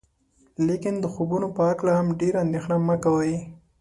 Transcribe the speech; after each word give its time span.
لیکن 0.67 0.93
د 0.99 1.05
خوبونو 1.13 1.47
په 1.55 1.61
هکله 1.69 1.91
هم 1.99 2.07
ډیره 2.19 2.37
اندیښنه 2.45 2.77
مه 2.87 2.95
کوئ. 3.03 3.35